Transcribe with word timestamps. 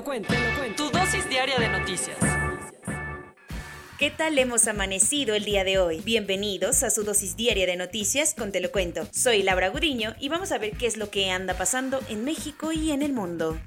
lo 0.00 0.04
cuento, 0.04 0.32
te 0.32 0.40
lo 0.40 0.56
cuento. 0.56 0.84
Tu 0.84 0.98
dosis 0.98 1.28
diaria 1.28 1.58
de 1.58 1.68
noticias. 1.68 2.16
¿Qué 3.98 4.10
tal 4.10 4.38
hemos 4.38 4.66
amanecido 4.66 5.34
el 5.34 5.44
día 5.44 5.62
de 5.62 5.78
hoy? 5.78 6.00
Bienvenidos 6.00 6.82
a 6.84 6.90
su 6.90 7.04
dosis 7.04 7.36
diaria 7.36 7.66
de 7.66 7.76
noticias 7.76 8.34
con 8.34 8.50
Te 8.50 8.60
lo 8.60 8.72
cuento. 8.72 9.06
Soy 9.12 9.42
Laura 9.42 9.68
Gudiño 9.68 10.14
y 10.18 10.30
vamos 10.30 10.52
a 10.52 10.58
ver 10.58 10.72
qué 10.78 10.86
es 10.86 10.96
lo 10.96 11.10
que 11.10 11.30
anda 11.30 11.52
pasando 11.52 12.00
en 12.08 12.24
México 12.24 12.72
y 12.72 12.92
en 12.92 13.02
el 13.02 13.12
mundo. 13.12 13.60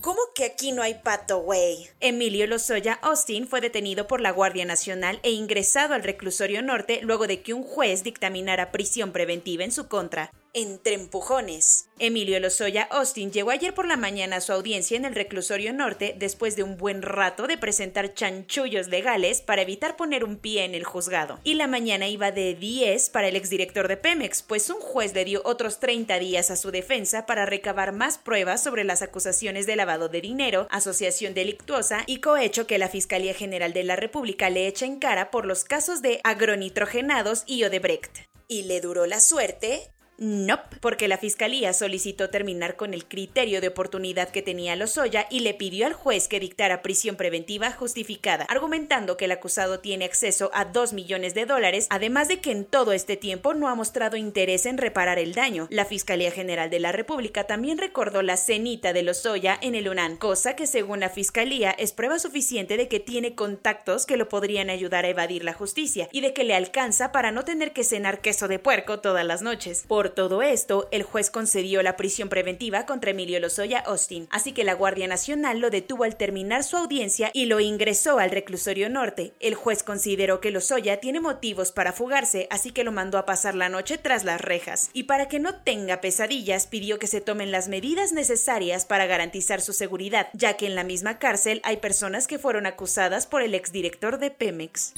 ¿Cómo 0.00 0.20
que 0.36 0.44
aquí 0.44 0.70
no 0.70 0.82
hay 0.82 0.94
pato, 0.94 1.40
güey? 1.40 1.88
Emilio 1.98 2.46
Lozoya 2.46 2.92
Austin 3.02 3.48
fue 3.48 3.60
detenido 3.60 4.06
por 4.06 4.20
la 4.20 4.30
Guardia 4.30 4.64
Nacional 4.66 5.18
e 5.24 5.32
ingresado 5.32 5.94
al 5.94 6.04
reclusorio 6.04 6.62
norte 6.62 7.00
luego 7.02 7.26
de 7.26 7.42
que 7.42 7.54
un 7.54 7.64
juez 7.64 8.04
dictaminara 8.04 8.70
prisión 8.70 9.10
preventiva 9.10 9.64
en 9.64 9.72
su 9.72 9.88
contra 9.88 10.30
entre 10.54 10.94
empujones. 10.94 11.88
Emilio 11.98 12.40
Lozoya 12.40 12.84
Austin 12.90 13.30
llegó 13.30 13.50
ayer 13.50 13.74
por 13.74 13.86
la 13.86 13.96
mañana 13.96 14.36
a 14.36 14.40
su 14.40 14.52
audiencia 14.52 14.96
en 14.96 15.04
el 15.04 15.14
reclusorio 15.14 15.72
norte 15.72 16.14
después 16.18 16.56
de 16.56 16.62
un 16.62 16.76
buen 16.76 17.02
rato 17.02 17.46
de 17.46 17.58
presentar 17.58 18.14
chanchullos 18.14 18.88
legales 18.88 19.42
para 19.42 19.62
evitar 19.62 19.96
poner 19.96 20.24
un 20.24 20.36
pie 20.36 20.64
en 20.64 20.74
el 20.74 20.84
juzgado. 20.84 21.38
Y 21.44 21.54
la 21.54 21.66
mañana 21.66 22.08
iba 22.08 22.32
de 22.32 22.54
10 22.54 23.10
para 23.10 23.28
el 23.28 23.36
exdirector 23.36 23.88
de 23.88 23.96
Pemex, 23.96 24.42
pues 24.42 24.70
un 24.70 24.80
juez 24.80 25.14
le 25.14 25.24
dio 25.24 25.42
otros 25.44 25.78
30 25.78 26.18
días 26.18 26.50
a 26.50 26.56
su 26.56 26.70
defensa 26.70 27.26
para 27.26 27.46
recabar 27.46 27.92
más 27.92 28.18
pruebas 28.18 28.62
sobre 28.62 28.84
las 28.84 29.02
acusaciones 29.02 29.66
de 29.66 29.76
lavado 29.76 30.08
de 30.08 30.20
dinero, 30.20 30.68
asociación 30.70 31.34
delictuosa 31.34 32.04
y 32.06 32.20
cohecho 32.20 32.66
que 32.66 32.78
la 32.78 32.88
Fiscalía 32.88 33.34
General 33.34 33.72
de 33.72 33.84
la 33.84 33.96
República 33.96 34.50
le 34.50 34.66
echa 34.66 34.86
en 34.86 34.98
cara 34.98 35.30
por 35.30 35.46
los 35.46 35.64
casos 35.64 36.02
de 36.02 36.20
agronitrogenados 36.24 37.44
y 37.46 37.64
Odebrecht. 37.64 38.30
¿Y 38.48 38.64
le 38.64 38.80
duró 38.80 39.06
la 39.06 39.20
suerte? 39.20 39.92
Nope, 40.22 40.76
porque 40.82 41.08
la 41.08 41.16
fiscalía 41.16 41.72
solicitó 41.72 42.28
terminar 42.28 42.76
con 42.76 42.92
el 42.92 43.06
criterio 43.06 43.62
de 43.62 43.68
oportunidad 43.68 44.28
que 44.28 44.42
tenía 44.42 44.76
Lozoya 44.76 45.26
y 45.30 45.40
le 45.40 45.54
pidió 45.54 45.86
al 45.86 45.94
juez 45.94 46.28
que 46.28 46.38
dictara 46.38 46.82
prisión 46.82 47.16
preventiva 47.16 47.72
justificada, 47.72 48.44
argumentando 48.50 49.16
que 49.16 49.24
el 49.24 49.32
acusado 49.32 49.80
tiene 49.80 50.04
acceso 50.04 50.50
a 50.52 50.66
2 50.66 50.92
millones 50.92 51.32
de 51.32 51.46
dólares, 51.46 51.86
además 51.88 52.28
de 52.28 52.38
que 52.42 52.50
en 52.50 52.66
todo 52.66 52.92
este 52.92 53.16
tiempo 53.16 53.54
no 53.54 53.68
ha 53.68 53.74
mostrado 53.74 54.18
interés 54.18 54.66
en 54.66 54.76
reparar 54.76 55.18
el 55.18 55.32
daño. 55.32 55.68
La 55.70 55.86
Fiscalía 55.86 56.30
General 56.30 56.68
de 56.68 56.80
la 56.80 56.92
República 56.92 57.44
también 57.44 57.78
recordó 57.78 58.20
la 58.20 58.36
cenita 58.36 58.92
de 58.92 59.02
Lozoya 59.02 59.58
en 59.62 59.74
el 59.74 59.88
UNAN, 59.88 60.18
cosa 60.18 60.54
que 60.54 60.66
según 60.66 61.00
la 61.00 61.08
fiscalía 61.08 61.70
es 61.70 61.94
prueba 61.94 62.18
suficiente 62.18 62.76
de 62.76 62.88
que 62.88 63.00
tiene 63.00 63.34
contactos 63.34 64.04
que 64.04 64.18
lo 64.18 64.28
podrían 64.28 64.68
ayudar 64.68 65.06
a 65.06 65.08
evadir 65.08 65.44
la 65.44 65.54
justicia 65.54 66.10
y 66.12 66.20
de 66.20 66.34
que 66.34 66.44
le 66.44 66.54
alcanza 66.54 67.10
para 67.10 67.32
no 67.32 67.46
tener 67.46 67.72
que 67.72 67.84
cenar 67.84 68.20
queso 68.20 68.48
de 68.48 68.58
puerco 68.58 69.00
todas 69.00 69.24
las 69.24 69.40
noches. 69.40 69.84
Por 69.88 70.09
todo 70.12 70.42
esto, 70.42 70.88
el 70.92 71.02
juez 71.02 71.30
concedió 71.30 71.82
la 71.82 71.96
prisión 71.96 72.28
preventiva 72.28 72.86
contra 72.86 73.10
Emilio 73.10 73.40
Lozoya 73.40 73.80
Austin, 73.80 74.28
así 74.30 74.52
que 74.52 74.64
la 74.64 74.74
Guardia 74.74 75.06
Nacional 75.08 75.58
lo 75.58 75.70
detuvo 75.70 76.04
al 76.04 76.16
terminar 76.16 76.64
su 76.64 76.76
audiencia 76.76 77.30
y 77.32 77.46
lo 77.46 77.60
ingresó 77.60 78.18
al 78.18 78.30
reclusorio 78.30 78.88
norte. 78.88 79.32
El 79.40 79.54
juez 79.54 79.82
consideró 79.82 80.40
que 80.40 80.50
Lozoya 80.50 81.00
tiene 81.00 81.20
motivos 81.20 81.72
para 81.72 81.92
fugarse, 81.92 82.46
así 82.50 82.70
que 82.70 82.84
lo 82.84 82.92
mandó 82.92 83.18
a 83.18 83.26
pasar 83.26 83.54
la 83.54 83.68
noche 83.68 83.98
tras 83.98 84.24
las 84.24 84.40
rejas. 84.40 84.90
Y 84.92 85.04
para 85.04 85.28
que 85.28 85.40
no 85.40 85.56
tenga 85.56 86.00
pesadillas, 86.00 86.66
pidió 86.66 86.98
que 86.98 87.06
se 87.06 87.20
tomen 87.20 87.50
las 87.50 87.68
medidas 87.68 88.12
necesarias 88.12 88.84
para 88.84 89.06
garantizar 89.06 89.60
su 89.60 89.72
seguridad, 89.72 90.28
ya 90.32 90.56
que 90.56 90.66
en 90.66 90.74
la 90.74 90.84
misma 90.84 91.18
cárcel 91.18 91.60
hay 91.64 91.78
personas 91.78 92.26
que 92.26 92.38
fueron 92.38 92.66
acusadas 92.66 93.26
por 93.26 93.42
el 93.42 93.54
exdirector 93.54 94.18
de 94.18 94.30
Pemex. 94.30 94.94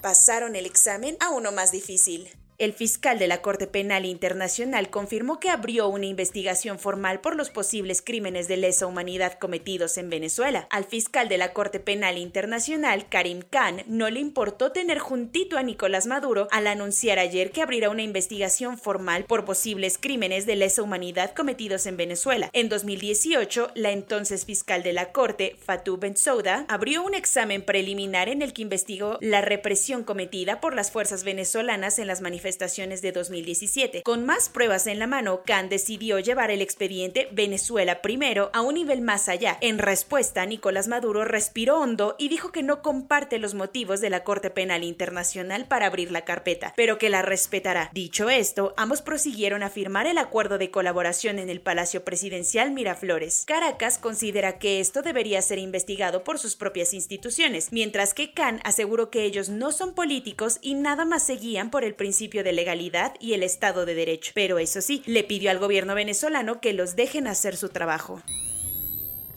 Pasaron 0.00 0.54
el 0.56 0.66
examen 0.66 1.16
a 1.20 1.30
uno 1.30 1.52
más 1.52 1.72
difícil. 1.72 2.30
El 2.58 2.72
fiscal 2.72 3.18
de 3.18 3.26
la 3.26 3.42
Corte 3.42 3.66
Penal 3.66 4.06
Internacional 4.06 4.88
confirmó 4.88 5.38
que 5.40 5.50
abrió 5.50 5.88
una 5.88 6.06
investigación 6.06 6.78
formal 6.78 7.20
por 7.20 7.36
los 7.36 7.50
posibles 7.50 8.00
crímenes 8.00 8.48
de 8.48 8.56
lesa 8.56 8.86
humanidad 8.86 9.34
cometidos 9.38 9.98
en 9.98 10.08
Venezuela. 10.08 10.66
Al 10.70 10.86
fiscal 10.86 11.28
de 11.28 11.36
la 11.36 11.52
Corte 11.52 11.80
Penal 11.80 12.16
Internacional, 12.16 13.10
Karim 13.10 13.42
Khan, 13.42 13.82
no 13.88 14.08
le 14.08 14.20
importó 14.20 14.72
tener 14.72 15.00
juntito 15.00 15.58
a 15.58 15.62
Nicolás 15.62 16.06
Maduro 16.06 16.48
al 16.50 16.66
anunciar 16.66 17.18
ayer 17.18 17.50
que 17.50 17.60
abrirá 17.60 17.90
una 17.90 18.02
investigación 18.02 18.78
formal 18.78 19.24
por 19.24 19.44
posibles 19.44 19.98
crímenes 19.98 20.46
de 20.46 20.56
lesa 20.56 20.82
humanidad 20.82 21.34
cometidos 21.34 21.84
en 21.84 21.98
Venezuela. 21.98 22.48
En 22.54 22.70
2018, 22.70 23.72
la 23.74 23.90
entonces 23.90 24.46
fiscal 24.46 24.82
de 24.82 24.94
la 24.94 25.12
Corte, 25.12 25.56
Fatou 25.62 25.98
Bensouda, 25.98 26.64
abrió 26.68 27.02
un 27.02 27.12
examen 27.12 27.60
preliminar 27.60 28.30
en 28.30 28.40
el 28.40 28.54
que 28.54 28.62
investigó 28.62 29.18
la 29.20 29.42
represión 29.42 30.04
cometida 30.04 30.58
por 30.58 30.74
las 30.74 30.90
fuerzas 30.90 31.22
venezolanas 31.22 31.98
en 31.98 32.06
las 32.06 32.22
manifestaciones 32.22 32.45
de 32.46 33.10
2017. 33.10 34.02
Con 34.04 34.24
más 34.24 34.48
pruebas 34.48 34.86
en 34.86 35.00
la 35.00 35.08
mano, 35.08 35.42
Khan 35.44 35.68
decidió 35.68 36.20
llevar 36.20 36.52
el 36.52 36.62
expediente 36.62 37.28
Venezuela 37.32 38.02
primero 38.02 38.50
a 38.52 38.60
un 38.60 38.74
nivel 38.74 39.00
más 39.00 39.28
allá. 39.28 39.58
En 39.60 39.78
respuesta, 39.78 40.46
Nicolás 40.46 40.86
Maduro 40.86 41.24
respiró 41.24 41.80
hondo 41.80 42.14
y 42.20 42.28
dijo 42.28 42.52
que 42.52 42.62
no 42.62 42.82
comparte 42.82 43.40
los 43.40 43.54
motivos 43.54 44.00
de 44.00 44.10
la 44.10 44.22
Corte 44.22 44.50
Penal 44.50 44.84
Internacional 44.84 45.66
para 45.66 45.86
abrir 45.86 46.12
la 46.12 46.24
carpeta, 46.24 46.72
pero 46.76 46.98
que 46.98 47.10
la 47.10 47.22
respetará. 47.22 47.90
Dicho 47.92 48.30
esto, 48.30 48.74
ambos 48.76 49.02
prosiguieron 49.02 49.64
a 49.64 49.70
firmar 49.70 50.06
el 50.06 50.16
acuerdo 50.16 50.56
de 50.56 50.70
colaboración 50.70 51.40
en 51.40 51.50
el 51.50 51.60
Palacio 51.60 52.04
Presidencial 52.04 52.70
Miraflores. 52.70 53.42
Caracas 53.44 53.98
considera 53.98 54.60
que 54.60 54.78
esto 54.78 55.02
debería 55.02 55.42
ser 55.42 55.58
investigado 55.58 56.22
por 56.22 56.38
sus 56.38 56.54
propias 56.54 56.94
instituciones, 56.94 57.72
mientras 57.72 58.14
que 58.14 58.32
Khan 58.32 58.60
aseguró 58.62 59.10
que 59.10 59.24
ellos 59.24 59.48
no 59.48 59.72
son 59.72 59.94
políticos 59.94 60.58
y 60.62 60.74
nada 60.74 61.04
más 61.04 61.24
seguían 61.24 61.72
por 61.72 61.82
el 61.82 61.96
principio 61.96 62.35
de 62.42 62.52
legalidad 62.52 63.14
y 63.20 63.34
el 63.34 63.42
Estado 63.42 63.86
de 63.86 63.94
Derecho. 63.94 64.32
Pero 64.34 64.58
eso 64.58 64.80
sí, 64.80 65.02
le 65.06 65.24
pidió 65.24 65.50
al 65.50 65.58
gobierno 65.58 65.94
venezolano 65.94 66.60
que 66.60 66.72
los 66.72 66.96
dejen 66.96 67.26
hacer 67.26 67.56
su 67.56 67.68
trabajo. 67.68 68.22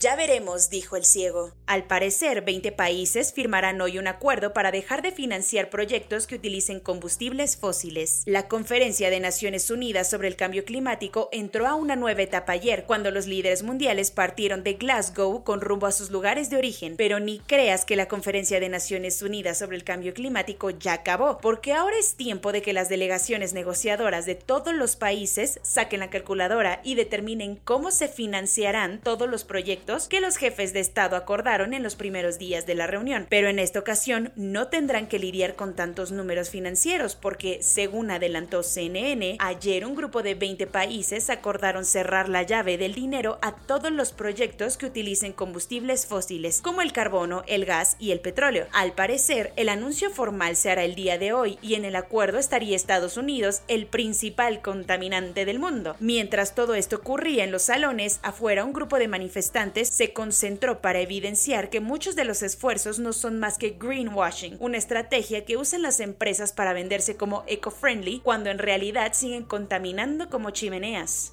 Ya 0.02 0.16
veremos, 0.16 0.70
dijo 0.70 0.96
el 0.96 1.04
ciego. 1.04 1.52
Al 1.66 1.84
parecer, 1.84 2.40
20 2.40 2.72
países 2.72 3.34
firmarán 3.34 3.82
hoy 3.82 3.98
un 3.98 4.06
acuerdo 4.06 4.54
para 4.54 4.72
dejar 4.72 5.02
de 5.02 5.12
financiar 5.12 5.68
proyectos 5.68 6.26
que 6.26 6.36
utilicen 6.36 6.80
combustibles 6.80 7.58
fósiles. 7.58 8.22
La 8.24 8.48
Conferencia 8.48 9.10
de 9.10 9.20
Naciones 9.20 9.70
Unidas 9.70 10.08
sobre 10.08 10.28
el 10.28 10.36
Cambio 10.36 10.64
Climático 10.64 11.28
entró 11.32 11.66
a 11.66 11.74
una 11.74 11.96
nueva 11.96 12.22
etapa 12.22 12.52
ayer, 12.52 12.84
cuando 12.86 13.10
los 13.10 13.26
líderes 13.26 13.62
mundiales 13.62 14.10
partieron 14.10 14.64
de 14.64 14.72
Glasgow 14.72 15.44
con 15.44 15.60
rumbo 15.60 15.86
a 15.86 15.92
sus 15.92 16.08
lugares 16.08 16.48
de 16.48 16.56
origen. 16.56 16.94
Pero 16.96 17.20
ni 17.20 17.38
creas 17.40 17.84
que 17.84 17.94
la 17.94 18.08
Conferencia 18.08 18.58
de 18.58 18.70
Naciones 18.70 19.20
Unidas 19.20 19.58
sobre 19.58 19.76
el 19.76 19.84
Cambio 19.84 20.14
Climático 20.14 20.70
ya 20.70 20.94
acabó, 20.94 21.36
porque 21.42 21.74
ahora 21.74 21.98
es 21.98 22.14
tiempo 22.14 22.52
de 22.52 22.62
que 22.62 22.72
las 22.72 22.88
delegaciones 22.88 23.52
negociadoras 23.52 24.24
de 24.24 24.34
todos 24.34 24.72
los 24.72 24.96
países 24.96 25.60
saquen 25.62 26.00
la 26.00 26.08
calculadora 26.08 26.80
y 26.84 26.94
determinen 26.94 27.56
cómo 27.56 27.90
se 27.90 28.08
financiarán 28.08 29.02
todos 29.02 29.28
los 29.28 29.44
proyectos 29.44 29.89
que 29.98 30.20
los 30.20 30.36
jefes 30.36 30.72
de 30.72 30.80
Estado 30.80 31.16
acordaron 31.16 31.74
en 31.74 31.82
los 31.82 31.96
primeros 31.96 32.38
días 32.38 32.64
de 32.64 32.76
la 32.76 32.86
reunión. 32.86 33.26
Pero 33.28 33.48
en 33.48 33.58
esta 33.58 33.80
ocasión 33.80 34.32
no 34.36 34.68
tendrán 34.68 35.08
que 35.08 35.18
lidiar 35.18 35.56
con 35.56 35.74
tantos 35.74 36.12
números 36.12 36.50
financieros 36.50 37.16
porque, 37.16 37.58
según 37.60 38.10
adelantó 38.12 38.62
CNN, 38.62 39.36
ayer 39.40 39.84
un 39.84 39.96
grupo 39.96 40.22
de 40.22 40.34
20 40.36 40.68
países 40.68 41.28
acordaron 41.28 41.84
cerrar 41.84 42.28
la 42.28 42.44
llave 42.44 42.78
del 42.78 42.94
dinero 42.94 43.38
a 43.42 43.56
todos 43.56 43.90
los 43.90 44.12
proyectos 44.12 44.76
que 44.76 44.86
utilicen 44.86 45.32
combustibles 45.32 46.06
fósiles, 46.06 46.60
como 46.62 46.82
el 46.82 46.92
carbono, 46.92 47.42
el 47.48 47.64
gas 47.64 47.96
y 47.98 48.12
el 48.12 48.20
petróleo. 48.20 48.66
Al 48.72 48.92
parecer, 48.92 49.52
el 49.56 49.68
anuncio 49.68 50.10
formal 50.10 50.54
se 50.54 50.70
hará 50.70 50.84
el 50.84 50.94
día 50.94 51.18
de 51.18 51.32
hoy 51.32 51.58
y 51.62 51.74
en 51.74 51.84
el 51.84 51.96
acuerdo 51.96 52.38
estaría 52.38 52.76
Estados 52.76 53.16
Unidos, 53.16 53.62
el 53.66 53.86
principal 53.86 54.62
contaminante 54.62 55.44
del 55.44 55.58
mundo. 55.58 55.96
Mientras 55.98 56.54
todo 56.54 56.74
esto 56.74 56.96
ocurría 56.96 57.44
en 57.44 57.50
los 57.50 57.62
salones, 57.62 58.20
afuera 58.22 58.64
un 58.64 58.72
grupo 58.72 58.98
de 58.98 59.08
manifestantes 59.08 59.79
se 59.88 60.12
concentró 60.12 60.80
para 60.80 61.00
evidenciar 61.00 61.70
que 61.70 61.80
muchos 61.80 62.16
de 62.16 62.24
los 62.24 62.42
esfuerzos 62.42 62.98
no 62.98 63.12
son 63.12 63.38
más 63.38 63.58
que 63.58 63.70
greenwashing, 63.70 64.56
una 64.60 64.78
estrategia 64.78 65.44
que 65.44 65.56
usan 65.56 65.82
las 65.82 66.00
empresas 66.00 66.52
para 66.52 66.72
venderse 66.72 67.16
como 67.16 67.44
eco-friendly 67.46 68.20
cuando 68.20 68.50
en 68.50 68.58
realidad 68.58 69.12
siguen 69.14 69.44
contaminando 69.44 70.28
como 70.28 70.50
chimeneas. 70.50 71.32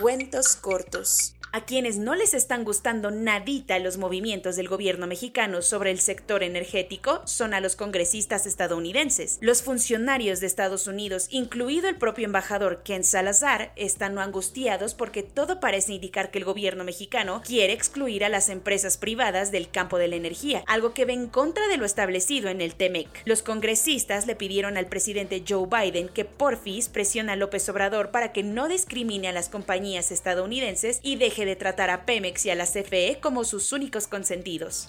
Cuentos 0.00 0.56
cortos. 0.56 1.37
A 1.58 1.64
quienes 1.64 1.98
no 1.98 2.14
les 2.14 2.34
están 2.34 2.62
gustando 2.62 3.10
nadita 3.10 3.80
los 3.80 3.98
movimientos 3.98 4.54
del 4.54 4.68
gobierno 4.68 5.08
mexicano 5.08 5.60
sobre 5.60 5.90
el 5.90 5.98
sector 5.98 6.44
energético 6.44 7.20
son 7.24 7.52
a 7.52 7.58
los 7.58 7.74
congresistas 7.74 8.46
estadounidenses. 8.46 9.38
Los 9.40 9.62
funcionarios 9.62 10.38
de 10.38 10.46
Estados 10.46 10.86
Unidos, 10.86 11.26
incluido 11.30 11.88
el 11.88 11.96
propio 11.96 12.26
embajador 12.26 12.84
Ken 12.84 13.02
Salazar, 13.02 13.72
están 13.74 14.16
angustiados 14.20 14.94
porque 14.94 15.24
todo 15.24 15.58
parece 15.58 15.94
indicar 15.94 16.30
que 16.30 16.38
el 16.38 16.44
gobierno 16.44 16.84
mexicano 16.84 17.42
quiere 17.44 17.72
excluir 17.72 18.24
a 18.24 18.28
las 18.28 18.50
empresas 18.50 18.96
privadas 18.96 19.50
del 19.50 19.68
campo 19.68 19.98
de 19.98 20.06
la 20.06 20.14
energía, 20.14 20.62
algo 20.68 20.94
que 20.94 21.06
ve 21.06 21.14
en 21.14 21.26
contra 21.26 21.66
de 21.66 21.76
lo 21.76 21.84
establecido 21.84 22.50
en 22.50 22.60
el 22.60 22.76
TEMEC. 22.76 23.08
Los 23.24 23.42
congresistas 23.42 24.28
le 24.28 24.36
pidieron 24.36 24.76
al 24.76 24.86
presidente 24.86 25.42
Joe 25.46 25.66
Biden 25.66 26.08
que 26.08 26.24
porfis 26.24 26.88
presione 26.88 27.32
a 27.32 27.36
López 27.36 27.68
Obrador 27.68 28.12
para 28.12 28.32
que 28.32 28.44
no 28.44 28.68
discrimine 28.68 29.26
a 29.26 29.32
las 29.32 29.48
compañías 29.48 30.12
estadounidenses 30.12 31.00
y 31.02 31.16
deje 31.16 31.47
de 31.47 31.47
tratar 31.56 31.90
a 31.90 32.04
Pemex 32.06 32.46
y 32.46 32.50
a 32.50 32.54
la 32.54 32.66
CFE 32.66 33.18
como 33.20 33.44
sus 33.44 33.72
únicos 33.72 34.06
consentidos. 34.06 34.88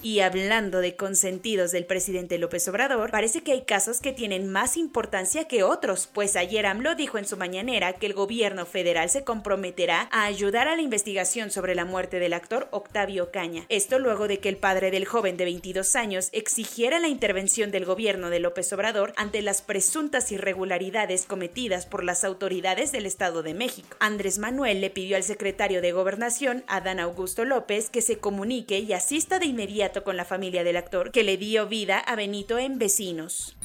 Y 0.00 0.20
hablando 0.20 0.78
de 0.78 0.94
consentidos 0.94 1.72
del 1.72 1.84
presidente 1.84 2.38
López 2.38 2.68
Obrador, 2.68 3.10
parece 3.10 3.42
que 3.42 3.50
hay 3.50 3.62
casos 3.62 4.00
que 4.00 4.12
tienen 4.12 4.48
más 4.48 4.76
importancia 4.76 5.48
que 5.48 5.64
otros, 5.64 6.08
pues 6.12 6.36
ayer 6.36 6.66
AMLO 6.66 6.94
dijo 6.94 7.18
en 7.18 7.26
su 7.26 7.36
mañanera 7.36 7.94
que 7.94 8.06
el 8.06 8.14
gobierno 8.14 8.64
federal 8.64 9.10
se 9.10 9.24
comprometerá 9.24 10.08
a 10.12 10.24
ayudar 10.24 10.68
a 10.68 10.76
la 10.76 10.82
investigación 10.82 11.50
sobre 11.50 11.74
la 11.74 11.84
muerte 11.84 12.20
del 12.20 12.32
actor 12.32 12.68
Octavio 12.70 13.32
Caña. 13.32 13.66
Esto 13.68 13.98
luego 13.98 14.28
de 14.28 14.38
que 14.38 14.48
el 14.48 14.56
padre 14.56 14.92
del 14.92 15.04
joven 15.04 15.36
de 15.36 15.46
22 15.46 15.96
años 15.96 16.28
exigiera 16.30 17.00
la 17.00 17.08
intervención 17.08 17.72
del 17.72 17.84
gobierno 17.84 18.30
de 18.30 18.38
López 18.38 18.72
Obrador 18.72 19.12
ante 19.16 19.42
las 19.42 19.62
presuntas 19.62 20.30
irregularidades 20.30 21.24
cometidas 21.24 21.86
por 21.86 22.04
las 22.04 22.22
autoridades 22.22 22.92
del 22.92 23.06
Estado 23.06 23.42
de 23.42 23.54
México. 23.54 23.96
Andrés 23.98 24.38
Manuel 24.38 24.80
le 24.80 24.90
pidió 24.90 25.16
al 25.16 25.24
secretario 25.24 25.82
de 25.82 25.90
Gobernación, 25.90 26.62
Adán 26.68 27.00
Augusto 27.00 27.44
López, 27.44 27.90
que 27.90 28.00
se 28.00 28.18
comunique 28.18 28.78
y 28.78 28.92
asista 28.92 29.40
de 29.40 29.46
inmediato 29.46 29.87
con 30.04 30.16
la 30.16 30.24
familia 30.24 30.64
del 30.64 30.76
actor 30.76 31.10
que 31.10 31.22
le 31.22 31.36
dio 31.36 31.66
vida 31.66 31.98
a 31.98 32.14
Benito 32.14 32.58
en 32.58 32.78
Vecinos. 32.78 33.56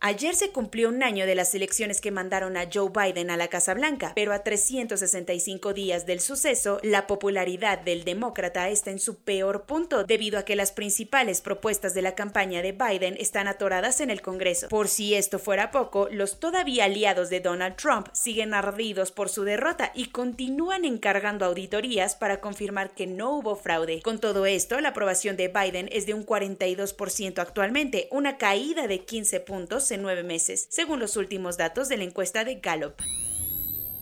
Ayer 0.00 0.36
se 0.36 0.50
cumplió 0.50 0.90
un 0.90 1.02
año 1.02 1.26
de 1.26 1.34
las 1.34 1.52
elecciones 1.56 2.00
que 2.00 2.12
mandaron 2.12 2.56
a 2.56 2.68
Joe 2.72 2.88
Biden 2.88 3.30
a 3.30 3.36
la 3.36 3.48
Casa 3.48 3.74
Blanca, 3.74 4.12
pero 4.14 4.32
a 4.32 4.44
365 4.44 5.74
días 5.74 6.06
del 6.06 6.20
suceso, 6.20 6.78
la 6.84 7.08
popularidad 7.08 7.80
del 7.80 8.04
demócrata 8.04 8.68
está 8.68 8.92
en 8.92 9.00
su 9.00 9.16
peor 9.16 9.64
punto 9.64 10.04
debido 10.04 10.38
a 10.38 10.44
que 10.44 10.54
las 10.54 10.70
principales 10.70 11.40
propuestas 11.40 11.94
de 11.94 12.02
la 12.02 12.14
campaña 12.14 12.62
de 12.62 12.70
Biden 12.70 13.16
están 13.18 13.48
atoradas 13.48 14.00
en 14.00 14.10
el 14.10 14.22
Congreso. 14.22 14.68
Por 14.68 14.86
si 14.86 15.16
esto 15.16 15.40
fuera 15.40 15.72
poco, 15.72 16.08
los 16.12 16.38
todavía 16.38 16.84
aliados 16.84 17.28
de 17.28 17.40
Donald 17.40 17.74
Trump 17.74 18.06
siguen 18.12 18.54
ardidos 18.54 19.10
por 19.10 19.28
su 19.28 19.42
derrota 19.42 19.90
y 19.96 20.10
continúan 20.10 20.84
encargando 20.84 21.44
auditorías 21.44 22.14
para 22.14 22.40
confirmar 22.40 22.92
que 22.92 23.08
no 23.08 23.32
hubo 23.32 23.56
fraude. 23.56 24.00
Con 24.02 24.20
todo 24.20 24.46
esto, 24.46 24.80
la 24.80 24.90
aprobación 24.90 25.36
de 25.36 25.48
Biden 25.48 25.88
es 25.90 26.06
de 26.06 26.14
un 26.14 26.24
42% 26.24 27.40
actualmente, 27.40 28.06
una 28.12 28.38
caída 28.38 28.86
de 28.86 29.04
15 29.04 29.40
puntos 29.40 29.87
en 29.90 30.02
nueve 30.02 30.22
meses, 30.22 30.66
según 30.70 31.00
los 31.00 31.16
últimos 31.16 31.56
datos 31.56 31.88
de 31.88 31.96
la 31.96 32.04
encuesta 32.04 32.44
de 32.44 32.56
Gallup. 32.56 32.94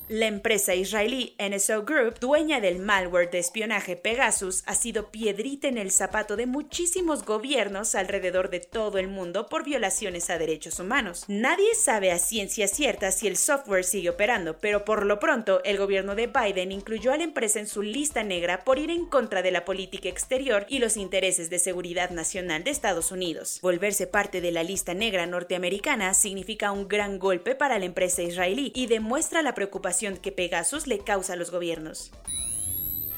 La 0.09 0.27
empresa 0.27 0.73
israelí 0.77 1.35
NSO 1.41 1.83
Group, 1.83 2.21
dueña 2.21 2.61
del 2.61 2.79
malware 2.79 3.29
de 3.29 3.41
espionaje 3.41 3.97
Pegasus, 3.97 4.63
ha 4.67 4.77
sido 4.77 5.11
piedrita 5.11 5.67
en 5.67 5.79
el 5.79 5.91
zapato 5.91 6.37
de 6.37 6.47
muchísimos 6.47 7.25
gobiernos 7.25 7.97
alrededor 7.97 8.49
de 8.49 8.61
todo 8.61 8.99
el 8.99 9.09
mundo 9.09 9.49
por 9.49 9.65
violaciones 9.65 10.31
a 10.31 10.39
derechos 10.39 10.79
humanos. 10.79 11.25
Nadie 11.27 11.75
sabe 11.75 12.13
a 12.13 12.21
ciencia 12.21 12.69
cierta 12.69 13.11
si 13.11 13.27
el 13.27 13.37
software 13.37 13.83
sigue 13.83 14.11
operando, 14.11 14.61
pero 14.61 14.85
por 14.85 15.05
lo 15.05 15.19
pronto 15.19 15.61
el 15.65 15.77
gobierno 15.77 16.15
de 16.15 16.29
Biden 16.29 16.71
incluyó 16.71 17.13
a 17.13 17.17
la 17.17 17.25
empresa 17.25 17.59
en 17.59 17.67
su 17.67 17.83
lista 17.83 18.23
negra 18.23 18.63
por 18.63 18.79
ir 18.79 18.93
en 18.93 19.07
contra 19.07 19.43
de 19.43 19.51
la 19.51 19.65
política 19.65 20.09
exterior 20.09 20.67
y 20.69 20.79
los 20.79 20.97
intereses 20.97 21.51
de 21.51 21.59
seguridad 21.59 22.11
nacional 22.11 22.63
de 22.63 22.71
Estados 22.71 23.11
Unidos. 23.11 23.59
Volverse 23.61 24.07
parte 24.07 24.41
de 24.41 24.53
la 24.53 24.63
lista 24.63 24.95
negra 24.95 25.27
norteamericana 25.27 26.15
significa 26.15 26.71
un 26.71 26.87
gran 26.87 27.19
golpe 27.19 27.57
para 27.57 27.81
la 27.81 27.87
empresa 27.87 28.23
israelí 28.23 28.71
y 28.73 28.87
demuestra 28.87 29.43
la 29.43 29.57
preocupación 29.57 29.96
que 30.17 30.33
Pegasus 30.33 30.87
le 30.87 30.99
causa 30.99 31.33
a 31.33 31.37
los 31.37 31.51
gobiernos. 31.51 32.11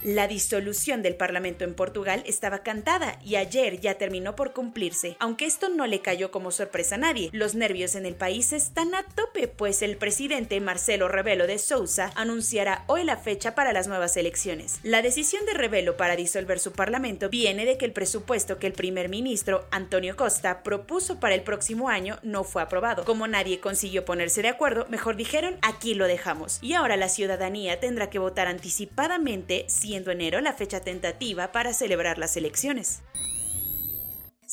La 0.05 0.29
disolución 0.29 1.03
del 1.03 1.17
Parlamento 1.17 1.65
en 1.65 1.75
Portugal 1.75 2.23
estaba 2.25 2.61
cantada 2.61 3.19
y 3.25 3.35
ayer 3.35 3.81
ya 3.81 3.95
terminó 3.95 4.37
por 4.37 4.53
cumplirse, 4.53 5.17
aunque 5.19 5.45
esto 5.45 5.71
no 5.71 5.89
le 5.89 6.03
cayó 6.03 6.31
como 6.31 6.53
sorpresa 6.53 6.95
a 6.95 6.99
nadie. 6.99 7.31
Los 7.33 7.56
nervios 7.56 7.97
en 7.97 8.06
el 8.06 8.15
país 8.15 8.53
están 8.53 8.95
a 8.95 9.03
tope, 9.03 9.49
pues 9.49 9.83
el 9.83 9.97
presidente 9.97 10.61
Marcelo 10.61 11.09
Rebelo 11.09 11.49
de 11.49 11.59
Sousa 11.59 12.12
anunciará 12.15 12.85
hoy 12.87 13.03
la 13.03 13.17
fecha 13.17 13.56
para 13.56 13.73
las 13.73 13.89
nuevas 13.89 14.17
elecciones. 14.17 14.79
La 14.85 15.03
decisión 15.03 15.45
de 15.47 15.55
Rebelo 15.55 15.97
para 15.97 16.15
disolver 16.15 16.61
su 16.61 16.71
parlamento 16.71 17.29
viene 17.29 17.65
de 17.65 17.77
que 17.77 17.85
el 17.85 17.93
presupuesto 17.93 18.61
que 18.61 18.69
el 18.69 18.75
primer 18.75 19.09
ministro 19.09 19.67
Antonio 19.73 20.15
Costa 20.15 20.62
propuso 20.62 21.19
para 21.19 21.35
el 21.35 21.43
próximo 21.43 21.89
año 21.89 22.21
no 22.23 22.45
fue 22.45 22.62
aprobado. 22.62 23.05
Como 23.05 23.27
nadie 23.27 23.59
consiguió 23.59 24.05
ponerse 24.05 24.43
de 24.43 24.49
acuerdo, 24.49 24.87
mejor 24.91 25.17
dijeron 25.17 25.56
aquí 25.61 25.95
lo 25.95 26.06
dejamos. 26.06 26.61
Y 26.62 26.75
ahora 26.75 26.97
la 26.97 27.09
ciudadanía 27.09 27.81
tendrá 27.81 28.11
que 28.11 28.21
votar 28.21 28.47
anticipadamente 28.47 29.65
si 29.67 29.88
enero 29.94 30.40
la 30.40 30.52
fecha 30.52 30.81
tentativa 30.81 31.52
para 31.52 31.73
celebrar 31.73 32.19
las 32.19 32.37
elecciones. 32.37 33.02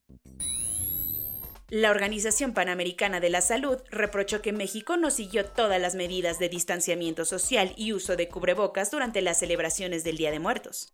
La 1.70 1.92
Organización 1.92 2.54
Panamericana 2.54 3.20
de 3.20 3.30
la 3.30 3.42
Salud 3.42 3.80
reprochó 3.90 4.42
que 4.42 4.54
México 4.54 4.96
no 4.96 5.12
siguió 5.12 5.46
todas 5.46 5.82
las 5.82 5.96
medidas 5.96 6.40
de 6.40 6.48
distanciamiento 6.48 7.26
social 7.26 7.74
y 7.76 7.92
uso 7.92 8.16
de 8.16 8.30
cubrebocas 8.30 8.92
durante 8.92 9.22
las 9.22 9.40
celebraciones 9.40 10.06
del 10.06 10.16
Día 10.16 10.32
de 10.32 10.40
Muertos. 10.40 10.90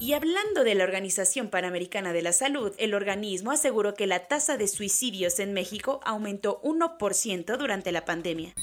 Y 0.00 0.14
hablando 0.14 0.64
de 0.64 0.74
la 0.74 0.84
Organización 0.84 1.50
Panamericana 1.50 2.14
de 2.14 2.22
la 2.22 2.32
Salud, 2.32 2.72
el 2.78 2.94
organismo 2.94 3.50
aseguró 3.50 3.92
que 3.92 4.06
la 4.06 4.28
tasa 4.28 4.56
de 4.56 4.66
suicidios 4.66 5.38
en 5.40 5.52
México 5.52 6.00
aumentó 6.04 6.58
1% 6.62 7.58
durante 7.58 7.92
la 7.92 8.06
pandemia. 8.06 8.54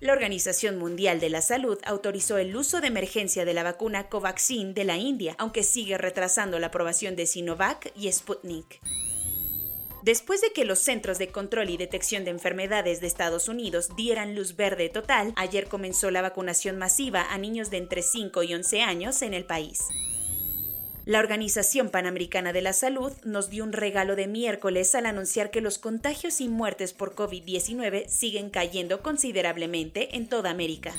La 0.00 0.14
Organización 0.14 0.78
Mundial 0.78 1.20
de 1.20 1.28
la 1.28 1.42
Salud 1.42 1.78
autorizó 1.84 2.38
el 2.38 2.56
uso 2.56 2.80
de 2.80 2.86
emergencia 2.86 3.44
de 3.44 3.52
la 3.52 3.64
vacuna 3.64 4.08
Covaxin 4.08 4.72
de 4.72 4.84
la 4.84 4.96
India, 4.96 5.34
aunque 5.38 5.62
sigue 5.62 5.98
retrasando 5.98 6.58
la 6.58 6.68
aprobación 6.68 7.16
de 7.16 7.26
Sinovac 7.26 7.92
y 7.94 8.10
Sputnik. 8.10 8.80
Después 10.02 10.40
de 10.40 10.52
que 10.52 10.64
los 10.64 10.78
Centros 10.78 11.18
de 11.18 11.28
Control 11.28 11.68
y 11.68 11.76
Detección 11.76 12.24
de 12.24 12.30
Enfermedades 12.30 13.02
de 13.02 13.06
Estados 13.06 13.48
Unidos 13.48 13.88
dieran 13.94 14.34
luz 14.34 14.56
verde 14.56 14.88
total, 14.88 15.34
ayer 15.36 15.68
comenzó 15.68 16.10
la 16.10 16.22
vacunación 16.22 16.78
masiva 16.78 17.26
a 17.30 17.36
niños 17.36 17.70
de 17.70 17.76
entre 17.76 18.02
5 18.02 18.42
y 18.42 18.54
11 18.54 18.82
años 18.82 19.20
en 19.20 19.34
el 19.34 19.44
país. 19.44 19.80
La 21.06 21.18
Organización 21.18 21.90
Panamericana 21.90 22.54
de 22.54 22.62
la 22.62 22.72
Salud 22.72 23.12
nos 23.24 23.50
dio 23.50 23.62
un 23.62 23.74
regalo 23.74 24.16
de 24.16 24.26
miércoles 24.26 24.94
al 24.94 25.04
anunciar 25.04 25.50
que 25.50 25.60
los 25.60 25.76
contagios 25.76 26.40
y 26.40 26.48
muertes 26.48 26.94
por 26.94 27.14
COVID-19 27.14 28.08
siguen 28.08 28.48
cayendo 28.48 29.02
considerablemente 29.02 30.16
en 30.16 30.30
toda 30.30 30.48
América. 30.48 30.94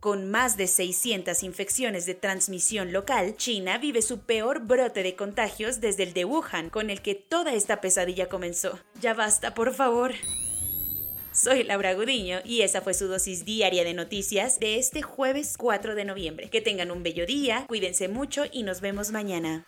Con 0.00 0.28
más 0.32 0.56
de 0.56 0.66
600 0.66 1.44
infecciones 1.44 2.06
de 2.06 2.16
transmisión 2.16 2.92
local, 2.92 3.36
China 3.36 3.78
vive 3.78 4.02
su 4.02 4.22
peor 4.22 4.66
brote 4.66 5.04
de 5.04 5.14
contagios 5.14 5.80
desde 5.80 6.02
el 6.02 6.12
de 6.12 6.24
Wuhan, 6.24 6.68
con 6.68 6.90
el 6.90 7.02
que 7.02 7.14
toda 7.14 7.54
esta 7.54 7.80
pesadilla 7.80 8.28
comenzó. 8.28 8.80
Ya 9.00 9.14
basta, 9.14 9.54
por 9.54 9.74
favor. 9.74 10.12
Soy 11.34 11.64
Laura 11.64 11.94
Gudiño 11.94 12.40
y 12.44 12.60
esa 12.60 12.82
fue 12.82 12.92
su 12.92 13.08
dosis 13.08 13.46
diaria 13.46 13.84
de 13.84 13.94
noticias 13.94 14.60
de 14.60 14.76
este 14.76 15.00
jueves 15.00 15.56
4 15.56 15.94
de 15.94 16.04
noviembre. 16.04 16.50
Que 16.50 16.60
tengan 16.60 16.90
un 16.90 17.02
bello 17.02 17.24
día, 17.24 17.64
cuídense 17.68 18.08
mucho 18.08 18.44
y 18.52 18.64
nos 18.64 18.82
vemos 18.82 19.12
mañana. 19.12 19.64